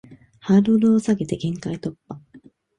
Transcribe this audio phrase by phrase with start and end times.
[0.39, 2.19] ハードルを下げて限界突破